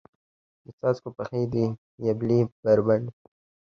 [0.63, 1.65] د څاڅکو پښې دي
[2.07, 3.11] یبلې بربنډې